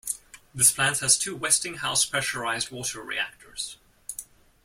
[0.51, 3.77] This plant has two Westinghouse pressurized water reactors.